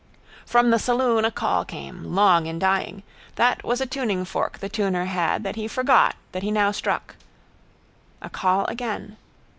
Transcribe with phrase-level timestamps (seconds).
[0.47, 3.03] From the saloon a call came, long in dying.
[3.35, 7.17] That was a tuningfork the tuner had that he forgot that he now struck.
[8.19, 9.17] A call again.